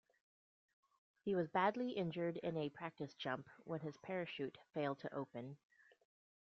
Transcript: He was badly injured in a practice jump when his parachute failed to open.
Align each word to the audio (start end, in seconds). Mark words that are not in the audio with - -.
He 1.25 1.35
was 1.35 1.47
badly 1.49 1.91
injured 1.91 2.37
in 2.37 2.57
a 2.57 2.71
practice 2.71 3.13
jump 3.13 3.47
when 3.65 3.81
his 3.81 3.95
parachute 3.97 4.57
failed 4.73 4.97
to 5.01 5.13
open. 5.13 5.57